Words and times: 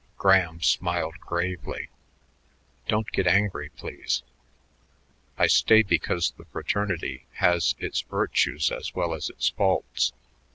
Graham 0.17 0.63
smiled 0.63 1.19
gravely. 1.19 1.89
"Don't 2.87 3.11
get 3.11 3.27
angry, 3.27 3.69
please. 3.69 4.23
I 5.37 5.45
stay 5.45 5.83
because 5.83 6.31
the 6.31 6.45
fraternity 6.45 7.27
has 7.33 7.75
its 7.77 8.01
virtues 8.01 8.71
as 8.71 8.95
well 8.95 9.13
as 9.13 9.29
its 9.29 9.49
faults. 9.49 10.11